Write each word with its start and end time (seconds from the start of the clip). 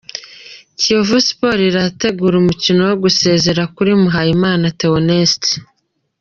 Kiyovu 0.79 1.17
Sport 1.27 1.59
irategura 1.69 2.35
umukino 2.37 2.81
wo 2.89 2.95
gusezera 3.03 3.61
kuri 3.75 3.91
Muhayimana 4.01 4.65
Theoneste. 4.79 5.51